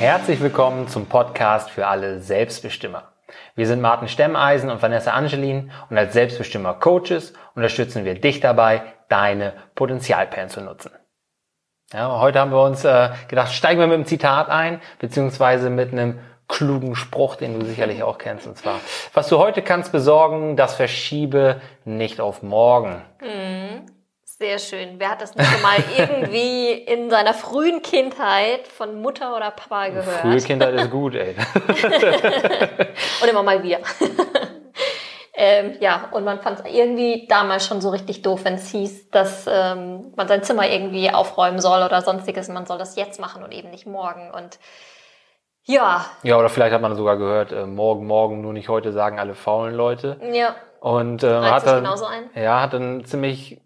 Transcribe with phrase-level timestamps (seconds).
[0.00, 3.12] Herzlich willkommen zum Podcast für alle Selbstbestimmer.
[3.54, 8.80] Wir sind Martin Stemmeisen und Vanessa Angelin und als Selbstbestimmer Coaches unterstützen wir dich dabei,
[9.10, 10.90] deine Potenzialperlen zu nutzen.
[11.92, 15.92] Ja, heute haben wir uns äh, gedacht, steigen wir mit einem Zitat ein, beziehungsweise mit
[15.92, 18.80] einem klugen Spruch, den du sicherlich auch kennst, und zwar,
[19.12, 23.02] was du heute kannst besorgen, das verschiebe nicht auf morgen.
[23.20, 23.99] Mhm.
[24.40, 24.94] Sehr schön.
[24.96, 29.88] Wer hat das nicht schon mal irgendwie in seiner frühen Kindheit von Mutter oder Papa
[29.88, 30.20] gehört?
[30.22, 31.36] Frühe Kindheit ist gut, ey.
[33.22, 33.80] und immer mal wieder.
[35.34, 39.10] ähm, ja, und man fand es irgendwie damals schon so richtig doof, wenn es hieß,
[39.10, 42.48] dass ähm, man sein Zimmer irgendwie aufräumen soll oder sonstiges.
[42.48, 44.30] Man soll das jetzt machen und eben nicht morgen.
[44.30, 44.58] Und
[45.64, 46.06] ja.
[46.22, 49.34] Ja, oder vielleicht hat man sogar gehört, äh, morgen, morgen, nur nicht heute, sagen alle
[49.34, 50.18] faulen Leute.
[50.32, 50.56] Ja.
[50.80, 51.86] Und äh, hat dann,
[52.34, 53.60] ja, hat dann ziemlich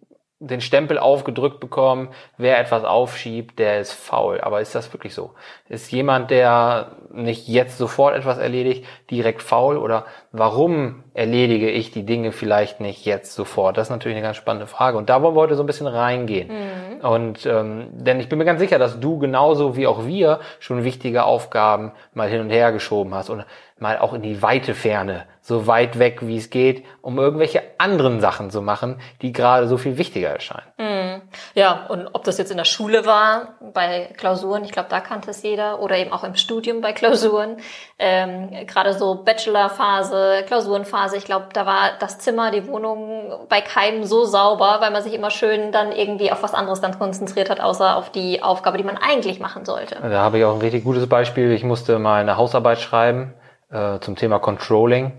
[0.47, 4.41] den Stempel aufgedrückt bekommen, wer etwas aufschiebt, der ist faul.
[4.41, 5.33] Aber ist das wirklich so?
[5.69, 9.77] Ist jemand, der nicht jetzt sofort etwas erledigt, direkt faul?
[9.77, 13.77] Oder warum erledige ich die Dinge vielleicht nicht jetzt sofort?
[13.77, 14.98] Das ist natürlich eine ganz spannende Frage.
[14.98, 16.48] Und da wollen wir heute so ein bisschen reingehen.
[16.48, 17.00] Mhm.
[17.05, 20.84] Und ähm, denn ich bin mir ganz sicher, dass du genauso wie auch wir schon
[20.84, 23.45] wichtige Aufgaben mal hin und her geschoben hast und
[23.78, 28.20] mal auch in die weite Ferne so weit weg, wie es geht, um irgendwelche anderen
[28.20, 30.66] Sachen zu machen, die gerade so viel wichtiger erscheinen.
[30.78, 31.22] Mhm.
[31.55, 35.31] Ja, und ob das jetzt in der Schule war, bei Klausuren, ich glaube, da kannte
[35.31, 37.56] es jeder, oder eben auch im Studium bei Klausuren,
[37.98, 44.05] ähm, gerade so Bachelorphase, Klausurenphase, ich glaube, da war das Zimmer, die Wohnung bei keinem
[44.05, 47.61] so sauber, weil man sich immer schön dann irgendwie auf was anderes dann konzentriert hat,
[47.61, 49.97] außer auf die Aufgabe, die man eigentlich machen sollte.
[50.00, 51.53] Da habe ich auch ein richtig gutes Beispiel.
[51.53, 53.34] Ich musste mal eine Hausarbeit schreiben
[53.75, 55.12] äh, zum Thema Controlling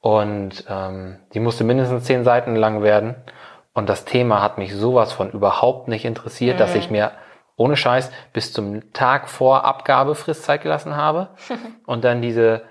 [0.00, 3.14] und ähm, die musste mindestens zehn Seiten lang werden.
[3.72, 6.58] Und das Thema hat mich sowas von überhaupt nicht interessiert, mhm.
[6.58, 7.12] dass ich mir
[7.56, 11.30] ohne Scheiß bis zum Tag vor Abgabefrist Zeit gelassen habe
[11.86, 12.64] und dann diese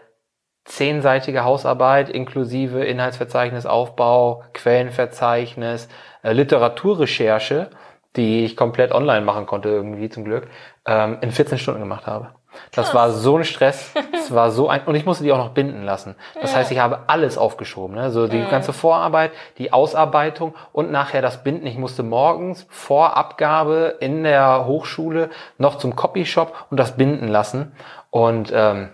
[0.66, 5.90] zehnseitige Hausarbeit inklusive Inhaltsverzeichnis, Aufbau, Quellenverzeichnis,
[6.22, 7.72] äh, Literaturrecherche,
[8.16, 10.48] die ich komplett online machen konnte irgendwie zum Glück,
[10.86, 12.30] ähm, in 14 Stunden gemacht habe.
[12.72, 13.92] Das war so ein Stress.
[14.14, 16.16] Es war so ein, und ich musste die auch noch binden lassen.
[16.42, 16.60] Das ja.
[16.60, 18.12] heißt, ich habe alles aufgeschoben, ne?
[18.12, 18.50] So die mhm.
[18.50, 21.68] ganze Vorarbeit, die Ausarbeitung und nachher das Binden.
[21.68, 27.74] Ich musste morgens vor Abgabe in der Hochschule noch zum Copyshop und das binden lassen.
[28.10, 28.90] Und ähm,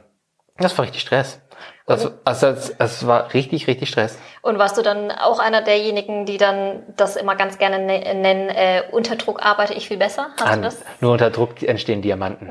[0.58, 1.42] das war richtig Stress.
[1.90, 4.20] Das, also, es, es war richtig, richtig Stress.
[4.42, 8.50] Und warst du dann auch einer derjenigen, die dann das immer ganz gerne ne, nennen,
[8.50, 10.28] äh, unter Druck arbeite ich viel besser?
[10.40, 10.84] Hast An, du das?
[11.02, 12.48] Nur unter Druck entstehen Diamanten.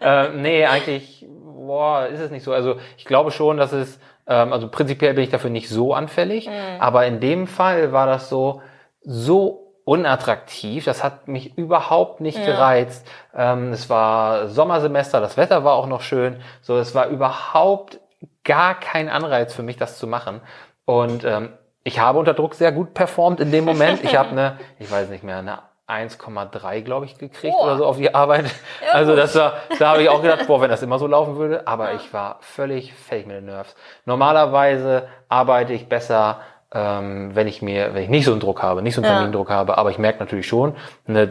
[0.00, 0.24] Ja.
[0.24, 1.24] äh, nee, eigentlich
[1.72, 2.52] boah, ist es nicht so.
[2.52, 6.48] Also ich glaube schon, dass es, ähm, also prinzipiell bin ich dafür nicht so anfällig,
[6.48, 6.80] mhm.
[6.80, 8.60] aber in dem Fall war das so,
[9.02, 10.84] so unattraktiv.
[10.84, 12.46] Das hat mich überhaupt nicht ja.
[12.46, 13.06] gereizt.
[13.34, 16.40] Ähm, es war Sommersemester, das Wetter war auch noch schön.
[16.60, 18.00] So, es war überhaupt
[18.44, 20.40] gar kein Anreiz für mich, das zu machen.
[20.84, 21.50] Und ähm,
[21.84, 24.04] ich habe unter Druck sehr gut performt in dem Moment.
[24.04, 27.64] Ich habe eine, ich weiß nicht mehr, eine 1,3, glaube ich, gekriegt boah.
[27.64, 28.46] oder so auf die Arbeit.
[28.84, 31.36] Ja, also das war, da habe ich auch gedacht, boah, wenn das immer so laufen
[31.36, 31.66] würde.
[31.66, 31.96] Aber ja.
[31.96, 33.74] ich war völlig fertig mit den Nerves.
[34.04, 36.40] Normalerweise arbeite ich besser
[36.72, 39.16] ähm, wenn ich mir, wenn ich nicht so einen Druck habe, nicht so einen ja.
[39.16, 41.30] Termindruck habe, aber ich merke natürlich schon, eine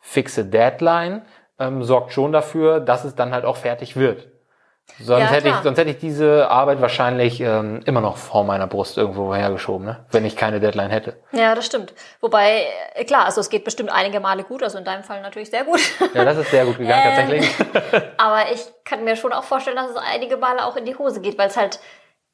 [0.00, 1.22] fixe Deadline
[1.58, 4.28] ähm, sorgt schon dafür, dass es dann halt auch fertig wird.
[5.00, 8.66] Sonst ja, hätte ich, sonst hätte ich diese Arbeit wahrscheinlich ähm, immer noch vor meiner
[8.68, 10.06] Brust irgendwo hergeschoben, ne?
[10.12, 11.16] wenn ich keine Deadline hätte.
[11.32, 11.92] Ja, das stimmt.
[12.20, 15.50] Wobei, äh, klar, also es geht bestimmt einige Male gut, also in deinem Fall natürlich
[15.50, 15.80] sehr gut.
[16.14, 17.54] Ja, das ist sehr gut gegangen, ähm, tatsächlich.
[18.16, 21.20] aber ich kann mir schon auch vorstellen, dass es einige Male auch in die Hose
[21.20, 21.80] geht, weil es halt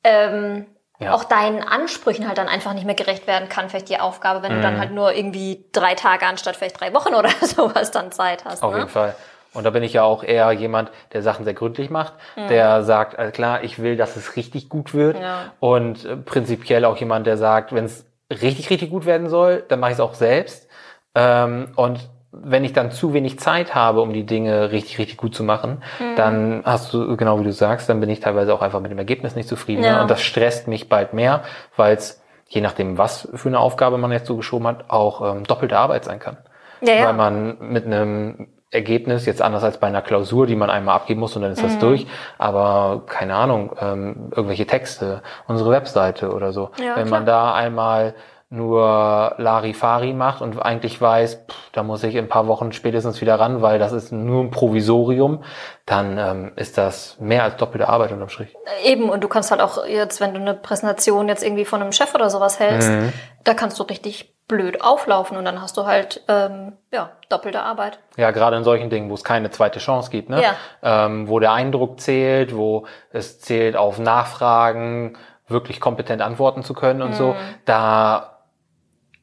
[0.05, 0.67] ähm,
[1.05, 1.15] ja.
[1.15, 4.53] auch deinen Ansprüchen halt dann einfach nicht mehr gerecht werden kann, vielleicht die Aufgabe, wenn
[4.53, 4.57] mhm.
[4.57, 4.81] du dann mhm.
[4.81, 8.63] halt nur irgendwie drei Tage anstatt vielleicht drei Wochen oder sowas dann Zeit hast.
[8.63, 8.79] Auf ne?
[8.81, 9.15] jeden Fall.
[9.55, 12.49] Und da bin ich ja auch eher jemand, der Sachen sehr gründlich macht, mhm.
[12.49, 15.21] der sagt, also klar, ich will, dass es richtig gut wird.
[15.21, 15.53] Ja.
[15.61, 19.81] Und äh, prinzipiell auch jemand, der sagt, wenn es richtig, richtig gut werden soll, dann
[19.81, 20.69] mache ich es auch selbst.
[21.15, 22.01] Ähm, und
[22.33, 25.83] wenn ich dann zu wenig Zeit habe, um die Dinge richtig, richtig gut zu machen,
[26.01, 26.17] mhm.
[26.17, 28.99] dann hast du, genau wie du sagst, dann bin ich teilweise auch einfach mit dem
[28.99, 29.85] Ergebnis nicht zufrieden.
[29.85, 30.01] Ja.
[30.01, 31.43] Und das stresst mich bald mehr,
[31.77, 35.45] weil es, je nachdem, was für eine Aufgabe man jetzt so geschoben hat, auch ähm,
[35.45, 36.39] doppelte Arbeit sein kann.
[36.81, 37.07] Ja, ja.
[37.07, 41.21] Weil man mit einem Ergebnis, jetzt anders als bei einer Klausur, die man einmal abgeben
[41.21, 41.67] muss und dann ist mhm.
[41.67, 42.07] das durch,
[42.39, 46.71] aber keine Ahnung, ähm, irgendwelche Texte, unsere Webseite oder so.
[46.79, 47.21] Ja, Wenn klar.
[47.21, 48.15] man da einmal
[48.53, 53.23] nur Larifari macht und eigentlich weiß, pff, da muss ich in ein paar Wochen spätestens
[53.23, 55.43] wieder ran, weil das ist nur ein Provisorium,
[55.87, 58.55] dann ähm, ist das mehr als doppelte Arbeit unterm Strich.
[58.85, 61.93] Eben, und du kannst halt auch jetzt, wenn du eine Präsentation jetzt irgendwie von einem
[61.93, 63.15] Chef oder sowas hältst, mhm.
[63.45, 68.01] da kannst du richtig blöd auflaufen und dann hast du halt ähm, ja doppelte Arbeit.
[68.19, 70.43] Ja, gerade in solchen Dingen, wo es keine zweite Chance gibt, ne?
[70.43, 70.55] Ja.
[70.83, 75.17] Ähm, wo der Eindruck zählt, wo es zählt, auf Nachfragen
[75.49, 77.35] wirklich kompetent antworten zu können und so,
[77.65, 78.32] da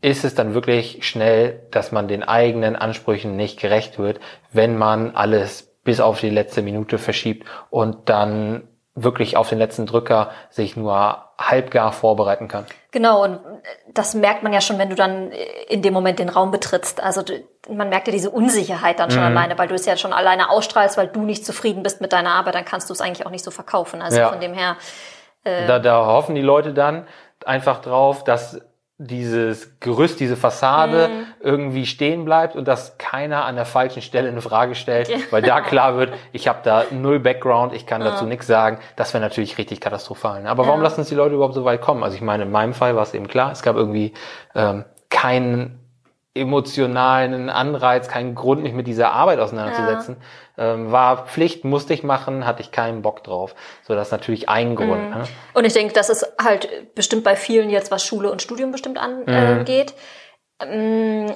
[0.01, 4.19] ist es dann wirklich schnell, dass man den eigenen Ansprüchen nicht gerecht wird,
[4.51, 9.86] wenn man alles bis auf die letzte Minute verschiebt und dann wirklich auf den letzten
[9.86, 12.66] Drücker sich nur halbgar vorbereiten kann.
[12.92, 13.40] Genau, und
[13.94, 15.31] das merkt man ja schon, wenn du dann
[15.69, 17.02] in dem Moment den Raum betrittst.
[17.02, 17.24] Also
[17.69, 19.38] man merkt ja diese Unsicherheit dann schon Mhm.
[19.38, 22.31] alleine, weil du es ja schon alleine ausstrahlst, weil du nicht zufrieden bist mit deiner
[22.31, 24.02] Arbeit, dann kannst du es eigentlich auch nicht so verkaufen.
[24.02, 24.30] Also Ja.
[24.30, 24.75] von dem her,
[25.45, 27.07] Da, da hoffen die Leute dann
[27.45, 28.60] einfach drauf, dass
[29.01, 31.25] dieses Gerüst, diese Fassade Mhm.
[31.40, 35.62] irgendwie stehen bleibt und dass keiner an der falschen Stelle eine Frage stellt, weil da
[35.62, 38.78] klar wird, ich habe da null Background, ich kann dazu nichts sagen.
[38.98, 40.44] Das wäre natürlich richtig katastrophal.
[40.44, 40.50] ne?
[40.50, 42.04] Aber warum lassen es die Leute überhaupt so weit kommen?
[42.04, 44.13] Also ich meine, in meinem Fall war es eben klar, es gab irgendwie
[44.54, 45.80] ähm, keinen
[46.36, 50.18] emotionalen Anreiz, keinen Grund, mich mit dieser Arbeit auseinanderzusetzen.
[50.58, 53.56] Ähm, war Pflicht, musste ich machen, hatte ich keinen Bock drauf.
[53.84, 55.10] So, das ist natürlich ein Grund.
[55.16, 55.24] Ne?
[55.54, 58.98] Und ich denke, das ist halt bestimmt bei vielen jetzt, was Schule und Studium bestimmt
[58.98, 59.36] Mhm.
[59.36, 59.94] angeht.
[59.94, 60.00] Ähm,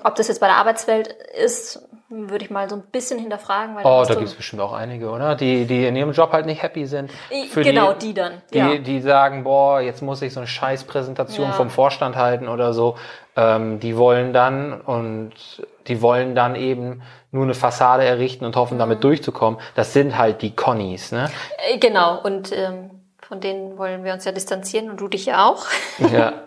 [0.03, 3.75] ob das jetzt bei der Arbeitswelt ist, würde ich mal so ein bisschen hinterfragen.
[3.75, 5.35] Weil Oh, da gibt es bestimmt auch einige, oder?
[5.35, 7.09] Die, die in ihrem Job halt nicht happy sind.
[7.49, 8.41] Für genau, die, dann.
[8.53, 8.77] Die, ja.
[8.77, 11.53] die sagen, boah, jetzt muss ich so eine scheiß Präsentation Ja.
[11.53, 12.95] vom Vorstand halten oder so.
[13.35, 15.31] Ähm, die wollen dann und
[15.87, 18.79] die wollen dann eben nur eine Fassade errichten und hoffen, Mhm.
[18.79, 19.59] damit durchzukommen.
[19.75, 21.31] Das sind halt die Connies, ne?
[21.71, 22.91] Äh, Genau, und ähm,
[23.27, 25.65] von denen wollen wir uns ja distanzieren und du dich ja auch.
[26.11, 26.33] Ja.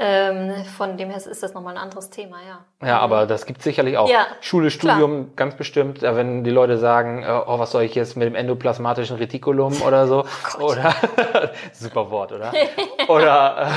[0.00, 2.86] ähm, von dem her ist das nochmal ein anderes Thema, ja.
[2.86, 4.08] Ja, aber das gibt sicherlich auch.
[4.08, 6.02] Ja, Schule, Studium, ganz bestimmt.
[6.02, 10.06] Wenn die Leute sagen, äh, oh, was soll ich jetzt mit dem endoplasmatischen Retikulum oder
[10.06, 10.24] so?
[10.60, 10.94] oder
[11.72, 12.52] super Wort, oder?
[13.08, 13.68] oder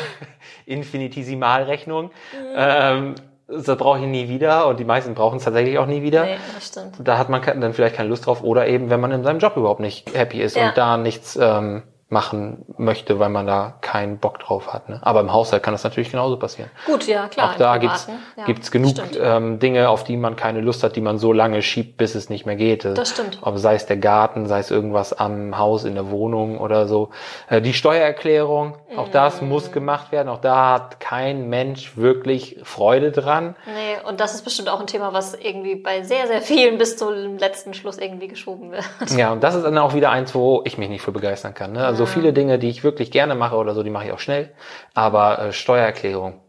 [0.67, 2.11] äh, Infinitesimalrechnung.
[2.55, 3.15] Ähm,
[3.47, 6.23] das brauche ich nie wieder und die meisten brauchen es tatsächlich auch nie wieder.
[6.25, 6.95] Nee, das stimmt.
[6.99, 9.55] Da hat man dann vielleicht keine Lust drauf oder eben, wenn man in seinem Job
[9.55, 10.69] überhaupt nicht happy ist Ja.
[10.69, 14.89] und da nichts ähm, machen möchte, weil man da keinen Bock drauf hat.
[14.89, 14.99] Ne?
[15.01, 16.69] Aber im Haushalt kann das natürlich genauso passieren.
[16.85, 17.51] Gut, ja, klar.
[17.51, 18.07] Auch da gibt's
[18.37, 21.63] ja, gibt's genug ähm, Dinge, auf die man keine Lust hat, die man so lange
[21.63, 22.85] schiebt, bis es nicht mehr geht.
[22.85, 23.39] Das stimmt.
[23.41, 27.09] Ob sei es der Garten, sei es irgendwas am Haus, in der Wohnung oder so.
[27.49, 29.47] Äh, die Steuererklärung, auch das Mm.
[29.49, 30.29] muss gemacht werden.
[30.29, 33.55] Auch da hat kein Mensch wirklich Freude dran.
[33.65, 36.97] Nee, und das ist bestimmt auch ein Thema, was irgendwie bei sehr, sehr vielen bis
[36.97, 38.85] zum letzten Schluss irgendwie geschoben wird.
[39.17, 41.71] Ja, und das ist dann auch wieder eins, wo ich mich nicht für begeistern kann.
[41.71, 41.85] Ne?
[41.85, 44.53] Also viele Dinge, die ich wirklich gerne mache oder so, die mache ich auch schnell.
[44.93, 46.41] Aber äh, Steuererklärung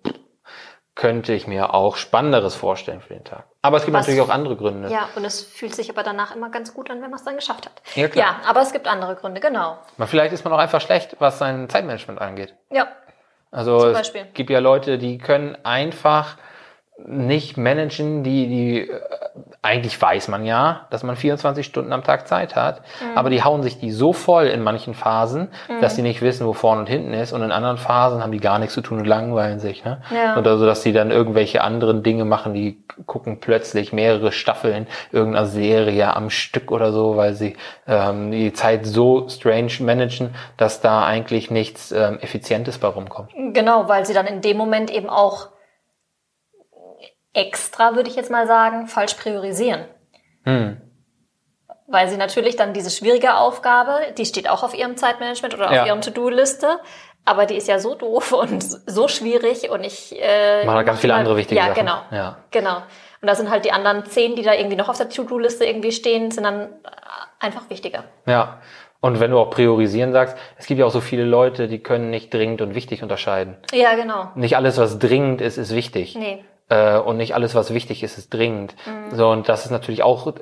[0.94, 3.44] könnte ich mir auch Spannenderes vorstellen für den Tag.
[3.60, 4.88] Aber es gibt Was- natürlich auch andere Gründe.
[4.90, 7.36] Ja, und es fühlt sich aber danach immer ganz gut an, wenn man es dann
[7.36, 7.72] geschafft hat.
[7.94, 8.26] Ja, klar.
[8.42, 9.76] ja, aber es gibt andere Gründe, genau.
[10.06, 12.54] Vielleicht ist man auch einfach schlecht, was sein Zeitmanagement angeht.
[12.70, 12.88] Ja,
[13.50, 16.36] Also Zum es gibt ja Leute, die können einfach
[17.06, 19.00] nicht managen, die, die äh,
[19.62, 23.16] eigentlich weiß man ja, dass man 24 Stunden am Tag Zeit hat, Mhm.
[23.18, 25.48] aber die hauen sich die so voll in manchen Phasen,
[25.80, 28.40] dass sie nicht wissen, wo vorne und hinten ist und in anderen Phasen haben die
[28.40, 29.84] gar nichts zu tun und langweilen sich.
[29.84, 30.00] Ne?
[30.14, 30.38] Ja.
[30.38, 35.46] Oder so, dass sie dann irgendwelche anderen Dinge machen, die gucken plötzlich mehrere Staffeln irgendeiner
[35.46, 37.56] Serie am Stück oder so, weil sie
[37.86, 43.30] ähm, die Zeit so strange managen, dass da eigentlich nichts ähm, Effizientes bei rumkommt.
[43.52, 45.48] genau, weil sie dann in dem Moment eben auch
[47.36, 49.84] extra, würde ich jetzt mal sagen, falsch priorisieren.
[50.44, 50.80] Hm.
[51.86, 55.72] Weil sie natürlich dann diese schwierige Aufgabe, die steht auch auf ihrem Zeitmanagement oder auf
[55.76, 55.86] Ja.
[55.86, 56.80] ihrem To-Do-Liste,
[57.24, 60.96] aber die ist ja so doof und so schwierig und ich äh, Man hat ganz
[60.96, 61.80] mach viele mal- andere wichtige ja, Sachen.
[61.80, 62.38] Genau, Ja.
[62.50, 62.76] genau.
[63.22, 65.92] Und da sind halt die anderen zehn, die da irgendwie noch auf der To-Do-Liste irgendwie
[65.92, 66.68] stehen, sind dann
[67.38, 68.04] einfach wichtiger.
[68.26, 68.60] Ja.
[69.00, 72.10] Und wenn du auch priorisieren sagst, es gibt ja auch so viele Leute, die können
[72.10, 73.56] nicht dringend und wichtig unterscheiden.
[73.72, 74.30] Ja, genau.
[74.34, 76.16] Nicht alles, was dringend ist, ist wichtig.
[76.16, 76.44] Nee.
[76.68, 78.74] Äh, und nicht alles, was wichtig ist, ist dringend.
[78.86, 79.14] Mhm.
[79.16, 80.32] So, und das ist natürlich auch äh,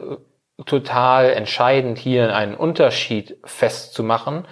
[0.67, 4.47] total entscheidend, hier einen Unterschied festzumachen.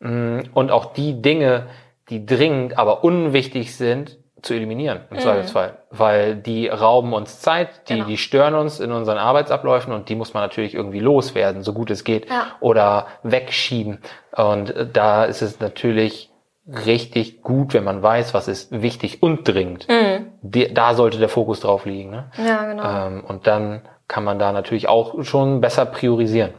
[0.00, 1.66] Mm, Und auch die Dinge,
[2.10, 5.78] die dringend, aber unwichtig sind, zu eliminieren im Zweifelsfall.
[5.90, 7.96] Weil die rauben uns Zeit, die, Mhm.
[7.96, 8.08] Genau.
[8.10, 11.90] die stören uns in unseren Arbeitsabläufen und die muss man natürlich irgendwie loswerden, so gut
[11.90, 12.28] es geht.
[12.28, 12.48] Ja.
[12.60, 13.98] Oder wegschieben.
[14.36, 16.30] Und da ist es natürlich
[16.66, 19.86] richtig gut, wenn man weiß, was ist wichtig und dringend.
[20.50, 22.10] Die, da sollte der Fokus drauf liegen.
[22.10, 22.30] Ne?
[22.36, 22.82] Ja, genau.
[22.84, 26.54] Ähm, und dann kann man da natürlich auch schon besser priorisieren.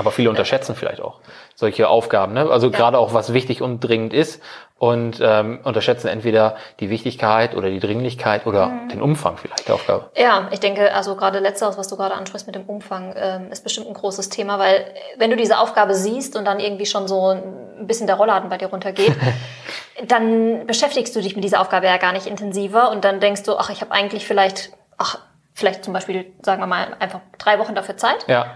[0.00, 1.18] Aber viele unterschätzen vielleicht auch
[1.54, 2.50] solche Aufgaben, ne?
[2.50, 2.76] Also ja.
[2.76, 4.42] gerade auch was wichtig und dringend ist
[4.78, 8.88] und ähm, unterschätzen entweder die Wichtigkeit oder die Dringlichkeit oder mhm.
[8.88, 10.10] den Umfang vielleicht der Aufgabe.
[10.16, 13.62] Ja, ich denke, also gerade letzteres, was du gerade ansprichst mit dem Umfang, ähm, ist
[13.62, 14.86] bestimmt ein großes Thema, weil
[15.18, 18.56] wenn du diese Aufgabe siehst und dann irgendwie schon so ein bisschen der Rollladen bei
[18.56, 19.14] dir runtergeht,
[20.08, 23.58] dann beschäftigst du dich mit dieser Aufgabe ja gar nicht intensiver und dann denkst du,
[23.58, 25.18] ach, ich habe eigentlich vielleicht, ach,
[25.52, 28.26] vielleicht zum Beispiel, sagen wir mal, einfach drei Wochen dafür Zeit.
[28.28, 28.46] Ja.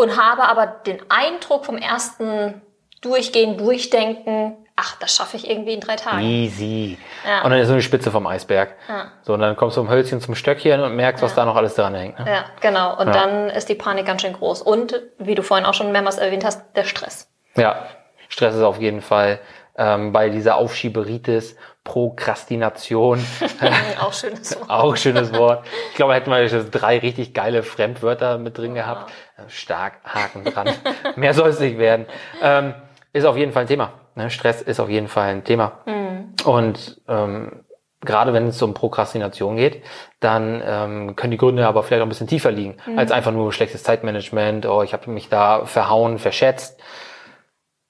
[0.00, 2.62] Und habe aber den Eindruck vom ersten
[3.02, 6.20] Durchgehen, Durchdenken, ach, das schaffe ich irgendwie in drei Tagen.
[6.20, 6.96] Easy.
[7.26, 7.42] Ja.
[7.42, 8.76] Und dann ist so eine Spitze vom Eisberg.
[8.88, 9.12] Ja.
[9.22, 11.36] So, und dann kommst du vom Hölzchen zum Stöckchen und merkst, was ja.
[11.36, 12.18] da noch alles dran hängt.
[12.18, 12.24] Ne?
[12.26, 12.98] Ja, genau.
[12.98, 14.62] Und dann ist die Panik ganz schön groß.
[14.62, 17.28] Und, wie du vorhin auch schon mehrmals erwähnt hast, der Stress.
[17.56, 17.86] Ja,
[18.30, 19.38] Stress ist auf jeden Fall
[19.80, 23.18] ähm, bei dieser Aufschieberitis, Prokrastination.
[24.00, 24.70] auch schönes Wort.
[24.70, 25.66] auch schönes Wort.
[25.90, 29.10] Ich glaube, hätten wir drei richtig geile Fremdwörter mit drin gehabt.
[29.48, 30.68] Stark, Haken dran.
[31.16, 32.04] Mehr soll es nicht werden.
[32.42, 32.74] Ähm,
[33.14, 33.94] ist auf jeden Fall ein Thema.
[34.14, 34.28] Ne?
[34.28, 35.78] Stress ist auf jeden Fall ein Thema.
[35.86, 36.34] Mhm.
[36.44, 37.64] Und ähm,
[38.02, 39.82] gerade wenn es um Prokrastination geht,
[40.20, 42.98] dann ähm, können die Gründe aber vielleicht auch ein bisschen tiefer liegen, mhm.
[42.98, 46.78] als einfach nur schlechtes Zeitmanagement, oh, ich habe mich da verhauen, verschätzt.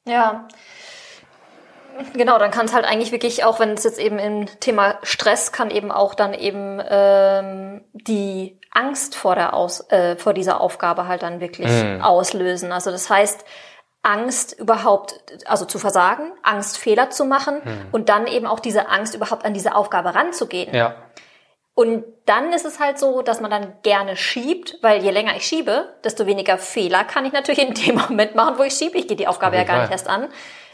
[0.07, 0.47] Ja.
[2.15, 5.53] Genau, dann kann es halt eigentlich wirklich, auch wenn es jetzt eben im Thema Stress,
[5.53, 11.09] kann eben auch dann eben ähm, die Angst vor der Aus, äh, vor dieser Aufgabe
[11.09, 12.03] halt dann wirklich mm.
[12.03, 12.73] auslösen.
[12.73, 13.45] Also das heißt,
[14.03, 17.87] Angst überhaupt, also zu versagen, Angst Fehler zu machen hm.
[17.93, 20.75] und dann eben auch diese Angst überhaupt an diese Aufgabe ranzugehen.
[20.75, 20.95] Ja.
[21.75, 25.47] Und dann ist es halt so, dass man dann gerne schiebt, weil je länger ich
[25.47, 28.99] schiebe, desto weniger Fehler kann ich natürlich in dem Moment machen, wo ich schiebe.
[28.99, 30.29] Ich gehe die Aufgabe ja gar nicht erst an.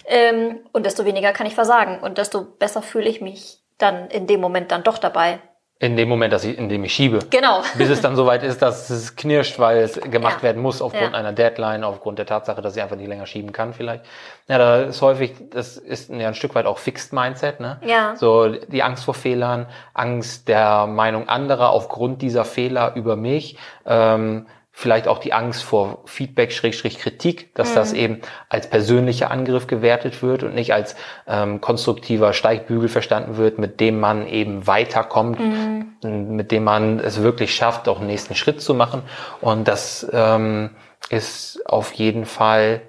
[0.06, 4.26] Ähm, und desto weniger kann ich versagen und desto besser fühle ich mich dann in
[4.26, 5.40] dem Moment dann doch dabei.
[5.78, 7.18] In dem Moment, dass ich, in dem ich schiebe.
[7.28, 7.60] Genau.
[7.76, 10.44] Bis es dann soweit ist, dass es knirscht, weil es gemacht ja.
[10.44, 11.18] werden muss aufgrund ja.
[11.18, 14.02] einer Deadline, aufgrund der Tatsache, dass ich einfach nicht länger schieben kann vielleicht.
[14.48, 17.78] Ja, da ist häufig, das ist ja ein Stück weit auch Fixed Mindset, ne?
[17.84, 18.16] Ja.
[18.16, 23.58] So die Angst vor Fehlern, Angst der Meinung anderer aufgrund dieser Fehler über mich.
[23.84, 24.46] Ähm,
[24.78, 27.74] vielleicht auch die Angst vor Feedback, Schrägstrich Kritik, dass mhm.
[27.76, 33.58] das eben als persönlicher Angriff gewertet wird und nicht als ähm, konstruktiver Steigbügel verstanden wird,
[33.58, 36.36] mit dem man eben weiterkommt, mhm.
[36.36, 39.00] mit dem man es wirklich schafft, auch einen nächsten Schritt zu machen.
[39.40, 40.76] Und das ähm,
[41.08, 42.82] ist auf jeden Fall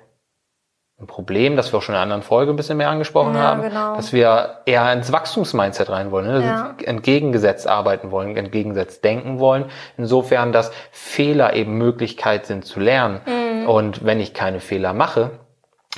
[0.99, 3.41] ein Problem, das wir auch schon in einer anderen Folge ein bisschen mehr angesprochen ja,
[3.41, 3.95] haben, genau.
[3.95, 6.43] dass wir eher ins Wachstumsmindset rein wollen, ne?
[6.43, 6.75] ja.
[6.83, 9.65] entgegengesetzt arbeiten wollen, entgegengesetzt denken wollen.
[9.97, 13.21] Insofern, dass Fehler eben Möglichkeit sind zu lernen.
[13.27, 13.69] Mhm.
[13.69, 15.31] Und wenn ich keine Fehler mache,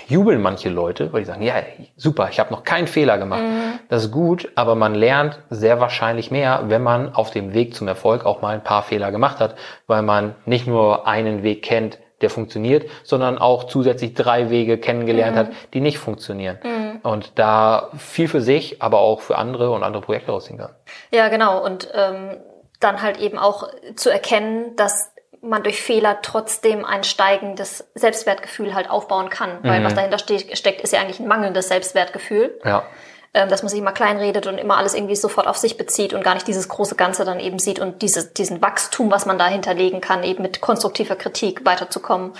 [0.09, 1.55] jubeln manche Leute, weil die sagen, ja,
[1.95, 3.43] super, ich habe noch keinen Fehler gemacht.
[3.43, 3.79] Mhm.
[3.87, 7.87] Das ist gut, aber man lernt sehr wahrscheinlich mehr, wenn man auf dem Weg zum
[7.87, 9.55] Erfolg auch mal ein paar Fehler gemacht hat,
[9.87, 15.35] weil man nicht nur einen Weg kennt, der funktioniert, sondern auch zusätzlich drei Wege kennengelernt
[15.35, 15.39] mhm.
[15.39, 16.57] hat, die nicht funktionieren.
[16.63, 16.99] Mhm.
[17.03, 20.75] Und da viel für sich, aber auch für andere und andere Projekte rausziehen kann.
[21.11, 21.63] Ja, genau.
[21.63, 22.37] Und ähm,
[22.79, 25.11] dann halt eben auch zu erkennen, dass
[25.41, 29.59] man durch Fehler trotzdem ein steigendes Selbstwertgefühl halt aufbauen kann.
[29.63, 29.85] Weil mhm.
[29.85, 32.59] was dahinter steckt, ist ja eigentlich ein mangelndes Selbstwertgefühl.
[32.65, 32.83] Ja.
[33.31, 36.23] Ähm, dass man sich immer kleinredet und immer alles irgendwie sofort auf sich bezieht und
[36.23, 39.47] gar nicht dieses große Ganze dann eben sieht und dieses, diesen Wachstum, was man da
[39.47, 42.33] hinterlegen kann, eben mit konstruktiver Kritik weiterzukommen.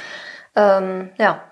[0.55, 1.43] Ähm, ja.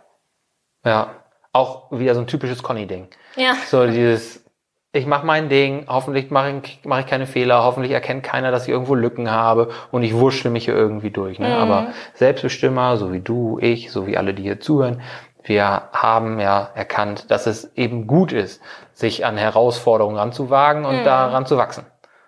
[0.83, 1.11] Ja,
[1.53, 3.09] auch wieder so ein typisches Conny-Ding.
[3.35, 3.53] Ja.
[3.69, 4.43] So dieses,
[4.91, 8.63] ich mache mein Ding, hoffentlich mache ich, mach ich keine Fehler, hoffentlich erkennt keiner, dass
[8.63, 11.39] ich irgendwo Lücken habe und ich wurschtel mich hier irgendwie durch.
[11.39, 11.49] Ne?
[11.49, 11.53] Mhm.
[11.53, 15.01] Aber Selbstbestimmer, so wie du, ich, so wie alle, die hier zuhören,
[15.47, 18.61] wir haben ja erkannt, dass es eben gut ist,
[18.93, 21.03] sich an Herausforderungen ranzuwagen und mhm.
[21.03, 21.85] daran zu wachsen.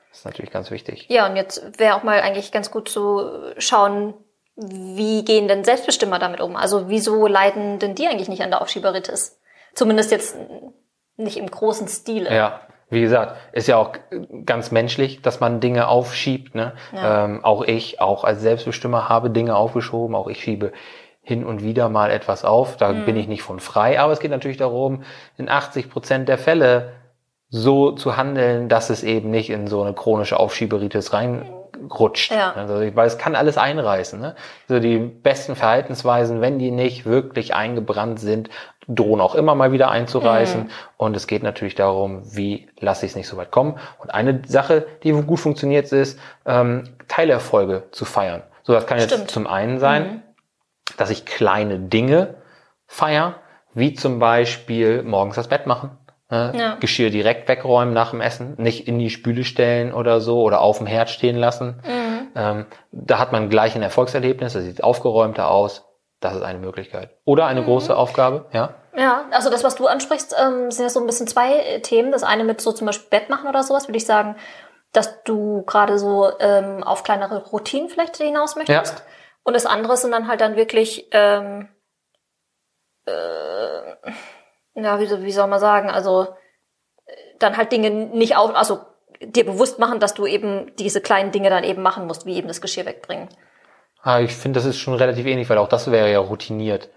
[0.09, 1.05] Das ist natürlich ganz wichtig.
[1.09, 4.13] Ja, und jetzt wäre auch mal eigentlich ganz gut zu schauen,
[4.55, 6.55] wie gehen denn Selbstbestimmer damit um?
[6.55, 9.39] Also wieso leiden denn die eigentlich nicht an der Aufschieberitis?
[9.73, 10.35] Zumindest jetzt
[11.15, 12.33] nicht im großen Stile.
[12.33, 13.93] Ja, wie gesagt, ist ja auch
[14.45, 16.55] ganz menschlich, dass man Dinge aufschiebt.
[16.55, 16.73] Ne?
[16.91, 17.25] Ja.
[17.25, 20.15] Ähm, auch ich, auch als Selbstbestimmer habe Dinge aufgeschoben.
[20.15, 20.73] Auch ich schiebe
[21.29, 22.75] hin und wieder mal etwas auf.
[22.75, 23.05] Da mhm.
[23.05, 25.03] bin ich nicht von frei, aber es geht natürlich darum,
[25.37, 26.93] in 80 Prozent der Fälle
[27.49, 32.31] so zu handeln, dass es eben nicht in so eine chronische Aufschieberitis reinrutscht.
[32.31, 32.53] Ja.
[32.53, 34.19] Also, weil es kann alles einreißen.
[34.19, 34.35] Ne?
[34.67, 38.49] Also die besten Verhaltensweisen, wenn die nicht wirklich eingebrannt sind,
[38.87, 40.63] drohen auch immer mal wieder einzureißen.
[40.63, 40.69] Mhm.
[40.97, 43.77] Und es geht natürlich darum, wie lasse ich es nicht so weit kommen.
[43.99, 48.41] Und eine Sache, die gut funktioniert, ist, ähm, Teilerfolge zu feiern.
[48.63, 49.21] So, das kann Stimmt.
[49.21, 50.21] jetzt zum einen sein, mhm
[50.97, 52.35] dass ich kleine Dinge
[52.87, 53.35] feier,
[53.73, 55.97] wie zum Beispiel morgens das Bett machen.
[56.31, 56.53] Ne?
[56.55, 56.75] Ja.
[56.79, 60.77] Geschirr direkt wegräumen nach dem Essen, nicht in die Spüle stellen oder so oder auf
[60.77, 61.81] dem Herd stehen lassen.
[61.85, 62.27] Mhm.
[62.35, 65.85] Ähm, da hat man gleich ein Erfolgserlebnis, das sieht aufgeräumter aus,
[66.19, 67.11] Das ist eine Möglichkeit.
[67.25, 67.65] Oder eine mhm.
[67.65, 68.75] große Aufgabe, ja?
[68.97, 72.11] Ja, also das, was du ansprichst, ähm, sind ja so ein bisschen zwei äh, Themen.
[72.11, 74.35] Das eine mit so zum Beispiel Bett machen oder sowas, würde ich sagen,
[74.91, 78.99] dass du gerade so ähm, auf kleinere Routinen vielleicht hinaus möchtest.
[78.99, 79.05] Ja.
[79.43, 81.69] Und das andere sind dann halt dann wirklich, ähm,
[83.05, 84.11] äh,
[84.75, 86.27] ja, wie, wie soll man sagen, also
[87.39, 88.81] dann halt Dinge nicht auf, also
[89.21, 92.47] dir bewusst machen, dass du eben diese kleinen Dinge dann eben machen musst, wie eben
[92.47, 93.29] das Geschirr wegbringen.
[94.01, 96.89] Ah, ich finde, das ist schon relativ ähnlich, weil auch das wäre ja routiniert.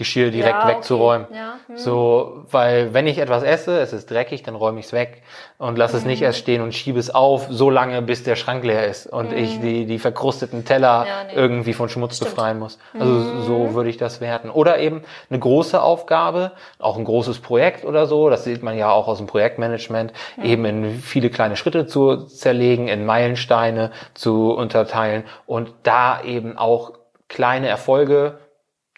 [0.00, 1.26] Geschirr direkt ja, wegzuräumen.
[1.26, 1.36] Okay.
[1.36, 1.76] Ja, hm.
[1.76, 5.22] So, weil wenn ich etwas esse, es ist dreckig, dann räume ich es weg
[5.58, 5.98] und lass mhm.
[5.98, 6.24] es nicht hm.
[6.24, 9.36] erst stehen und schiebe es auf, so lange, bis der Schrank leer ist und mhm.
[9.36, 11.34] ich die, die verkrusteten Teller ja, nee.
[11.34, 12.30] irgendwie von Schmutz Stimmt.
[12.30, 12.78] befreien muss.
[12.98, 13.42] Also mhm.
[13.42, 14.48] so würde ich das werten.
[14.48, 18.90] Oder eben eine große Aufgabe, auch ein großes Projekt oder so, das sieht man ja
[18.90, 20.44] auch aus dem Projektmanagement, hm.
[20.44, 26.94] eben in viele kleine Schritte zu zerlegen, in Meilensteine zu unterteilen und da eben auch
[27.28, 28.38] kleine Erfolge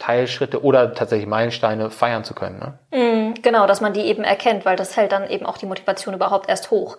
[0.02, 2.58] Teilschritte oder tatsächlich Meilensteine feiern zu können.
[2.90, 2.98] Ne?
[2.98, 6.14] Mm, genau, dass man die eben erkennt, weil das hält dann eben auch die Motivation
[6.14, 6.98] überhaupt erst hoch.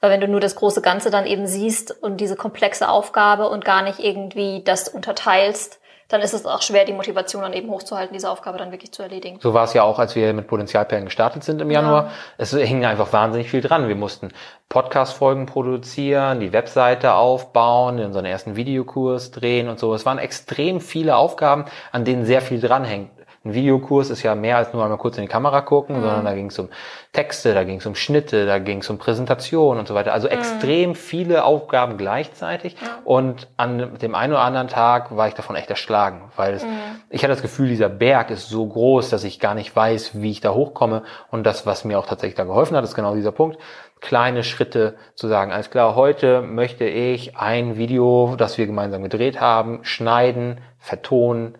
[0.00, 3.64] Weil wenn du nur das große Ganze dann eben siehst und diese komplexe Aufgabe und
[3.64, 5.79] gar nicht irgendwie das unterteilst,
[6.10, 9.02] dann ist es auch schwer, die Motivation dann eben hochzuhalten, diese Aufgabe dann wirklich zu
[9.02, 9.38] erledigen.
[9.40, 12.06] So war es ja auch, als wir mit Potenzialperlen gestartet sind im Januar.
[12.06, 12.10] Ja.
[12.36, 13.86] Es hing einfach wahnsinnig viel dran.
[13.86, 14.32] Wir mussten
[14.68, 19.94] Podcast-Folgen produzieren, die Webseite aufbauen, unseren ersten Videokurs drehen und so.
[19.94, 23.10] Es waren extrem viele Aufgaben, an denen sehr viel dranhängt.
[23.42, 26.02] Ein Videokurs ist ja mehr als nur einmal kurz in die Kamera gucken, mhm.
[26.02, 26.68] sondern da ging es um
[27.12, 30.12] Texte, da ging es um Schnitte, da ging es um Präsentation und so weiter.
[30.12, 30.34] Also mhm.
[30.34, 32.76] extrem viele Aufgaben gleichzeitig.
[32.80, 32.98] Ja.
[33.04, 36.68] Und an dem einen oder anderen Tag war ich davon echt erschlagen, weil es, mhm.
[37.08, 40.32] ich hatte das Gefühl, dieser Berg ist so groß, dass ich gar nicht weiß, wie
[40.32, 41.02] ich da hochkomme.
[41.30, 43.58] Und das, was mir auch tatsächlich da geholfen hat, ist genau dieser Punkt
[44.00, 49.40] kleine Schritte zu sagen, alles klar, heute möchte ich ein Video, das wir gemeinsam gedreht
[49.40, 51.58] haben, schneiden, vertonen,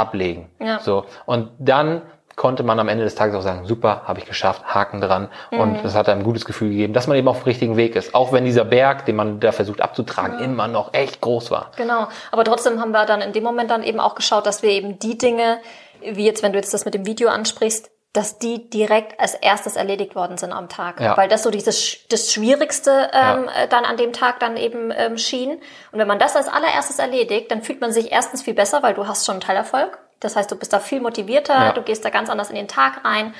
[0.00, 0.50] ablegen.
[0.58, 0.80] Ja.
[0.80, 1.04] So.
[1.26, 2.02] Und dann
[2.40, 5.28] konnte man am Ende des Tages auch sagen, super, habe ich geschafft, Haken dran.
[5.50, 5.60] Mhm.
[5.60, 7.96] Und das hat einem ein gutes Gefühl gegeben, dass man eben auf dem richtigen Weg
[7.96, 8.14] ist.
[8.14, 10.44] Auch wenn dieser Berg, den man da versucht abzutragen, ja.
[10.46, 11.70] immer noch echt groß war.
[11.76, 12.08] Genau.
[12.32, 14.98] Aber trotzdem haben wir dann in dem Moment dann eben auch geschaut, dass wir eben
[14.98, 15.58] die Dinge,
[16.00, 19.76] wie jetzt, wenn du jetzt das mit dem Video ansprichst, dass die direkt als erstes
[19.76, 21.00] erledigt worden sind am Tag.
[21.00, 21.16] Ja.
[21.16, 23.66] Weil das so dieses das Schwierigste ähm, ja.
[23.68, 25.60] dann an dem Tag dann eben ähm, schien.
[25.92, 28.94] Und wenn man das als allererstes erledigt, dann fühlt man sich erstens viel besser, weil
[28.94, 29.98] du hast schon einen Teilerfolg.
[30.18, 31.72] Das heißt, du bist da viel motivierter, ja.
[31.72, 33.32] du gehst da ganz anders in den Tag rein.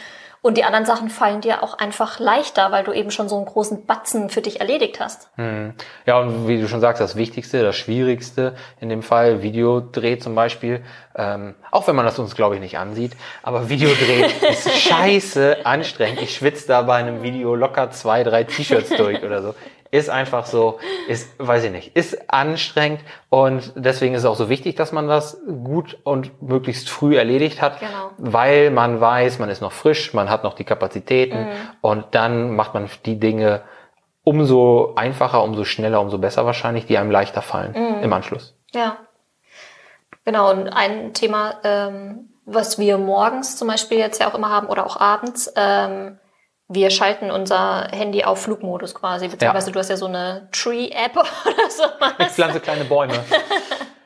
[0.42, 3.44] Und die anderen Sachen fallen dir auch einfach leichter, weil du eben schon so einen
[3.44, 5.28] großen Batzen für dich erledigt hast.
[5.36, 5.74] Hm.
[6.06, 10.34] Ja, und wie du schon sagst, das Wichtigste, das Schwierigste in dem Fall, Videodreh zum
[10.34, 10.82] Beispiel,
[11.14, 16.22] ähm, auch wenn man das uns, glaube ich, nicht ansieht, aber Videodreh ist scheiße anstrengend.
[16.22, 19.54] Ich schwitze da bei einem Video locker zwei, drei T-Shirts durch oder so
[19.90, 24.48] ist einfach so, ist, weiß ich nicht, ist anstrengend und deswegen ist es auch so
[24.48, 28.12] wichtig, dass man das gut und möglichst früh erledigt hat, genau.
[28.18, 31.52] weil man weiß, man ist noch frisch, man hat noch die Kapazitäten mhm.
[31.80, 33.62] und dann macht man die Dinge
[34.22, 38.02] umso einfacher, umso schneller, umso besser wahrscheinlich, die einem leichter fallen mhm.
[38.02, 38.56] im Anschluss.
[38.72, 38.98] Ja.
[40.24, 44.68] Genau, und ein Thema, ähm, was wir morgens zum Beispiel jetzt ja auch immer haben
[44.68, 46.19] oder auch abends, ähm,
[46.72, 49.72] wir schalten unser Handy auf Flugmodus quasi, beziehungsweise ja.
[49.72, 51.82] du hast ja so eine Tree-App oder so.
[52.20, 53.14] Ich pflanze kleine Bäume.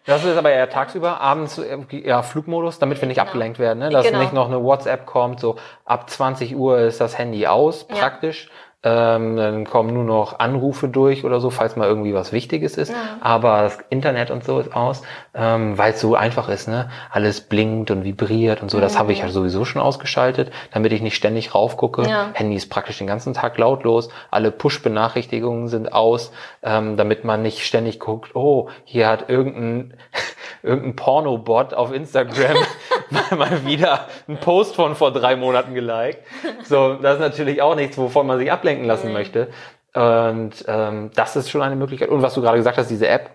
[0.06, 3.26] Das ist aber eher tagsüber, abends ja Flugmodus, damit wir nicht genau.
[3.26, 3.90] abgelenkt werden, ne?
[3.90, 4.18] dass genau.
[4.18, 8.46] nicht noch eine WhatsApp kommt, so ab 20 Uhr ist das Handy aus, praktisch.
[8.46, 8.52] Ja.
[8.84, 12.90] Ähm, dann kommen nur noch Anrufe durch oder so, falls mal irgendwie was Wichtiges ist.
[12.90, 12.96] Ja.
[13.20, 15.02] Aber das Internet und so ist aus,
[15.34, 16.90] ähm, weil es so einfach ist, ne?
[17.10, 18.80] Alles blinkt und vibriert und so.
[18.80, 18.98] Das mhm.
[18.98, 22.02] habe ich ja sowieso schon ausgeschaltet, damit ich nicht ständig raufgucke.
[22.02, 22.30] Ja.
[22.34, 24.10] Handy ist praktisch den ganzen Tag lautlos.
[24.30, 26.30] Alle Push-Benachrichtigungen sind aus,
[26.62, 29.94] ähm, damit man nicht ständig guckt, oh, hier hat irgendein
[30.62, 32.56] irgendein Porno-Bot auf Instagram
[33.36, 36.18] mal wieder einen Post von vor drei Monaten geliked.
[36.64, 39.12] So, das ist natürlich auch nichts, wovon man sich ablenken lassen mhm.
[39.12, 39.48] möchte.
[39.94, 42.08] Und ähm, das ist schon eine Möglichkeit.
[42.08, 43.30] Und was du gerade gesagt hast, diese App,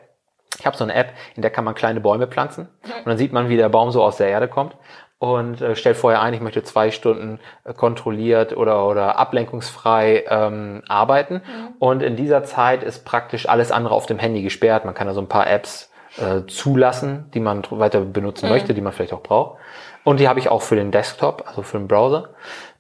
[0.60, 3.32] ich habe so eine App, in der kann man kleine Bäume pflanzen und dann sieht
[3.32, 4.76] man, wie der Baum so aus der Erde kommt
[5.20, 10.82] und äh, stellt vorher ein, ich möchte zwei Stunden äh, kontrolliert oder, oder ablenkungsfrei ähm,
[10.88, 11.36] arbeiten.
[11.36, 11.74] Mhm.
[11.80, 14.86] Und in dieser Zeit ist praktisch alles andere auf dem Handy gesperrt.
[14.86, 18.54] Man kann da so ein paar Apps äh, zulassen, die man weiter benutzen mhm.
[18.54, 19.60] möchte, die man vielleicht auch braucht.
[20.04, 22.30] Und die habe ich auch für den Desktop, also für den Browser.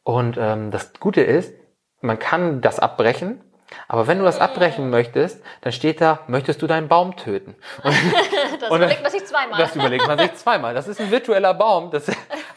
[0.03, 1.53] Und ähm, das Gute ist,
[2.01, 3.41] man kann das abbrechen,
[3.87, 7.55] aber wenn du das abbrechen möchtest, dann steht da, möchtest du deinen Baum töten?
[7.83, 7.93] Und,
[8.61, 9.59] das und überlegt man sich zweimal.
[9.59, 10.73] Das überlegt man sich zweimal.
[10.73, 12.07] Das ist ein virtueller Baum, das,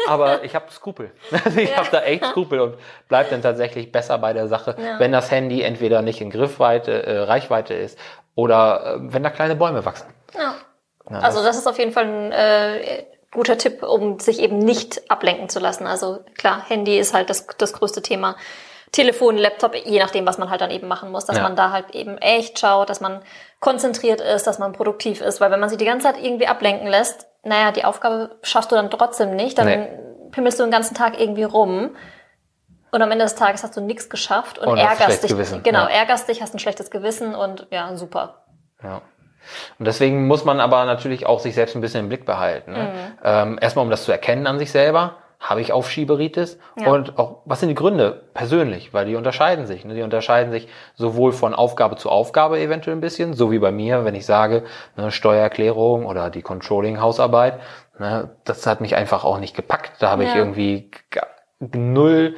[0.09, 1.13] aber ich habe Skrupel.
[1.57, 1.77] ich ja.
[1.77, 2.77] habe da echt Skrupel und
[3.09, 4.99] bleib dann tatsächlich besser bei der Sache, ja.
[4.99, 7.99] wenn das Handy entweder nicht in Griffweite, äh, Reichweite ist
[8.35, 10.13] oder äh, wenn da kleine Bäume wachsen.
[10.35, 10.55] Ja.
[11.11, 15.11] ja also das ist auf jeden Fall ein äh, guter Tipp, um sich eben nicht
[15.11, 15.87] ablenken zu lassen.
[15.87, 18.37] Also klar, Handy ist halt das, das größte Thema.
[18.93, 21.43] Telefon, Laptop, je nachdem, was man halt dann eben machen muss, dass ja.
[21.43, 23.21] man da halt eben echt schaut, dass man
[23.59, 26.87] konzentriert ist, dass man produktiv ist, weil wenn man sich die ganze Zeit irgendwie ablenken
[26.87, 29.89] lässt, naja, die Aufgabe schaffst du dann trotzdem nicht, dann nee.
[30.31, 31.97] pimmelst du den ganzen Tag irgendwie rum
[32.91, 35.31] und am Ende des Tages hast du nichts geschafft und, und ärgerst dich.
[35.31, 35.63] Gewissen.
[35.63, 35.89] Genau, ja.
[35.89, 38.45] ärgerst dich, hast ein schlechtes Gewissen und ja, super.
[38.83, 39.01] Ja.
[39.79, 42.73] Und deswegen muss man aber natürlich auch sich selbst ein bisschen im Blick behalten.
[42.73, 42.79] Ne?
[42.79, 43.19] Mhm.
[43.25, 46.59] Ähm, erstmal, um das zu erkennen an sich selber, habe ich Aufschieberitis?
[46.79, 46.91] Ja.
[46.91, 48.95] Und auch, was sind die Gründe persönlich?
[48.95, 49.85] Weil die unterscheiden sich.
[49.85, 49.95] Ne?
[49.95, 54.05] Die unterscheiden sich sowohl von Aufgabe zu Aufgabe eventuell ein bisschen, so wie bei mir,
[54.05, 54.63] wenn ich sage,
[54.97, 57.59] ne, Steuererklärung oder die Controlling-Hausarbeit,
[57.99, 60.01] ne, das hat mich einfach auch nicht gepackt.
[60.01, 60.31] Da habe ja.
[60.31, 60.91] ich irgendwie
[61.75, 62.37] null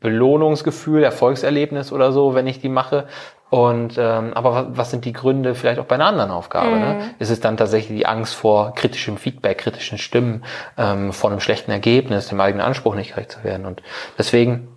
[0.00, 3.06] Belohnungsgefühl, Erfolgserlebnis oder so, wenn ich die mache.
[3.50, 6.70] Und ähm, aber was sind die Gründe vielleicht auch bei einer anderen Aufgabe?
[6.70, 6.76] Ne?
[6.76, 6.98] Mhm.
[6.98, 7.14] Ne?
[7.18, 10.44] Ist es dann tatsächlich die Angst vor kritischem Feedback, kritischen Stimmen,
[10.76, 13.66] ähm, vor einem schlechten Ergebnis, dem eigenen Anspruch nicht gerecht zu werden?
[13.66, 13.82] Und
[14.18, 14.68] deswegen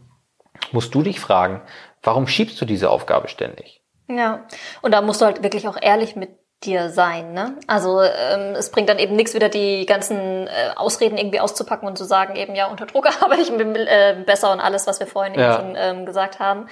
[0.71, 1.61] musst du dich fragen,
[2.03, 3.81] warum schiebst du diese Aufgabe ständig?
[4.07, 4.45] Ja,
[4.81, 6.29] und da musst du halt wirklich auch ehrlich mit
[6.63, 7.33] dir sein.
[7.33, 7.55] Ne?
[7.67, 11.97] Also ähm, es bringt dann eben nichts, wieder die ganzen äh, Ausreden irgendwie auszupacken und
[11.97, 15.35] zu sagen, eben ja, unter Druck arbeite ich äh, besser und alles, was wir vorhin
[15.35, 15.53] ja.
[15.53, 16.67] eben schon ähm, gesagt haben,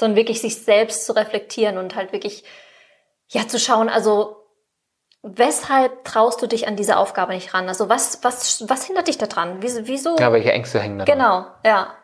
[0.00, 2.42] sondern wirklich sich selbst zu reflektieren und halt wirklich
[3.28, 4.36] ja zu schauen, also
[5.22, 7.68] weshalb traust du dich an diese Aufgabe nicht ran?
[7.68, 9.58] Also was, was, was hindert dich daran?
[9.60, 9.86] Wieso?
[9.86, 10.16] wieso?
[10.18, 11.94] Ja, welche Ängste hängen da Genau, ja.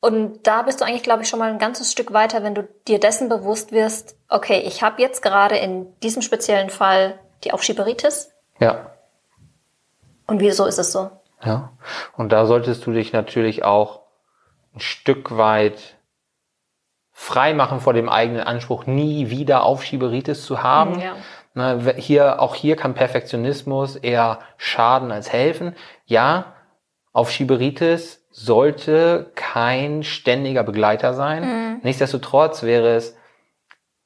[0.00, 2.68] Und da bist du eigentlich, glaube ich, schon mal ein ganzes Stück weiter, wenn du
[2.86, 8.30] dir dessen bewusst wirst, okay, ich habe jetzt gerade in diesem speziellen Fall die Aufschieberitis.
[8.60, 8.92] Ja.
[10.26, 11.10] Und wieso ist es so?
[11.42, 11.72] Ja.
[12.16, 14.02] Und da solltest du dich natürlich auch
[14.74, 15.97] ein Stück weit
[17.20, 20.92] frei machen vor dem eigenen Anspruch, nie wieder Aufschieberitis zu haben.
[20.92, 21.16] Mhm, ja.
[21.52, 25.74] Na, hier, auch hier kann Perfektionismus eher schaden als helfen.
[26.06, 26.54] Ja,
[27.12, 31.42] Aufschieberitis sollte kein ständiger Begleiter sein.
[31.42, 31.80] Mhm.
[31.82, 33.16] Nichtsdestotrotz wäre es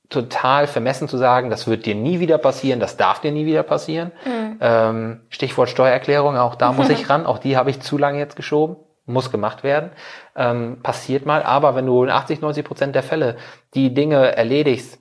[0.08, 3.62] total vermessen zu sagen, das wird dir nie wieder passieren, das darf dir nie wieder
[3.62, 4.12] passieren.
[4.24, 4.56] Mhm.
[4.62, 8.36] Ähm, Stichwort Steuererklärung, auch da muss ich ran, auch die habe ich zu lange jetzt
[8.36, 9.90] geschoben, muss gemacht werden.
[10.36, 13.36] Ähm, passiert mal, aber wenn du in 80, 90 Prozent der Fälle
[13.74, 14.98] die Dinge erledigst,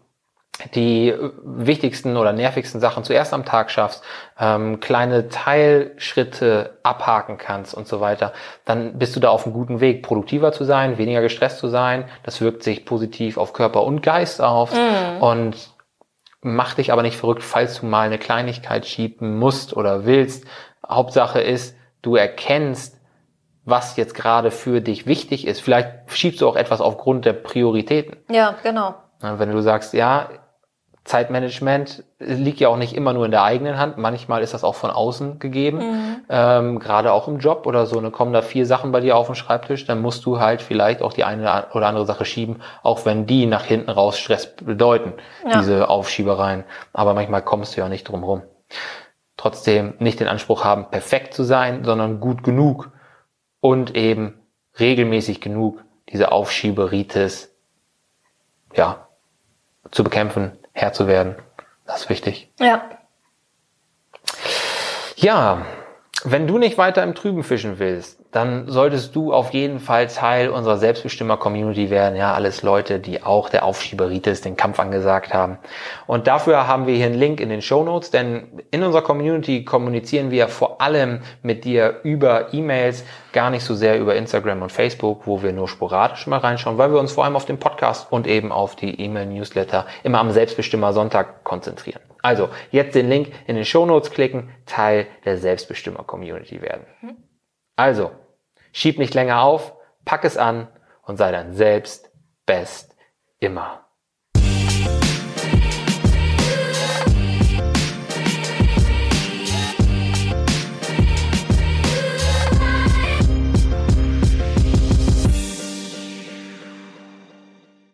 [0.76, 4.04] die wichtigsten oder nervigsten Sachen zuerst am Tag schaffst,
[4.40, 8.34] ähm, kleine Teilschritte abhaken kannst und so weiter,
[8.66, 12.06] dann bist du da auf einem guten Weg, produktiver zu sein, weniger gestresst zu sein.
[12.24, 15.24] Das wirkt sich positiv auf Körper und Geist auf mm.
[15.24, 15.56] und
[16.42, 20.46] mach dich aber nicht verrückt, falls du mal eine Kleinigkeit schieben musst oder willst.
[20.88, 23.01] Hauptsache ist, du erkennst,
[23.64, 25.62] was jetzt gerade für dich wichtig ist.
[25.62, 28.18] Vielleicht schiebst du auch etwas aufgrund der Prioritäten.
[28.30, 28.96] Ja, genau.
[29.20, 30.30] Wenn du sagst, ja,
[31.04, 33.98] Zeitmanagement liegt ja auch nicht immer nur in der eigenen Hand.
[33.98, 35.78] Manchmal ist das auch von außen gegeben.
[35.78, 36.16] Mhm.
[36.30, 38.00] Ähm, Gerade auch im Job oder so.
[38.00, 41.02] Ne, kommen da vier Sachen bei dir auf den Schreibtisch, dann musst du halt vielleicht
[41.02, 45.14] auch die eine oder andere Sache schieben, auch wenn die nach hinten raus Stress bedeuten,
[45.44, 45.58] ja.
[45.58, 46.66] diese Aufschiebereien.
[46.94, 48.44] Aber manchmal kommst du ja nicht drum rum.
[49.38, 52.92] Trotzdem nicht den Anspruch haben, perfekt zu sein, sondern gut genug
[53.62, 54.40] und eben
[54.80, 57.56] regelmäßig genug diese Aufschieberitis,
[58.76, 59.08] ja,
[59.92, 61.36] zu bekämpfen, Herr zu werden.
[61.86, 62.52] Das ist wichtig.
[62.60, 62.90] Ja.
[65.16, 65.66] Ja,
[66.24, 70.50] wenn du nicht weiter im Trüben fischen willst, dann solltest du auf jeden Fall Teil
[70.50, 72.16] unserer Selbstbestimmer-Community werden.
[72.16, 75.58] Ja, alles Leute, die auch der Aufschieberitis den Kampf angesagt haben.
[76.08, 79.66] Und dafür haben wir hier einen Link in den Show Notes, denn in unserer Community
[79.66, 84.72] kommunizieren wir vor allem mit dir über E-Mails, gar nicht so sehr über Instagram und
[84.72, 88.12] Facebook, wo wir nur sporadisch mal reinschauen, weil wir uns vor allem auf den Podcast
[88.12, 92.02] und eben auf die E-Mail-Newsletter immer am Selbstbestimmer Sonntag konzentrieren.
[92.22, 96.86] Also jetzt den Link in den Show Notes klicken, Teil der Selbstbestimmer-Community werden.
[97.76, 98.12] Also,
[98.72, 99.74] schieb nicht länger auf,
[100.06, 100.68] pack es an
[101.04, 102.12] und sei dann selbst
[102.46, 102.96] best
[103.40, 103.88] immer.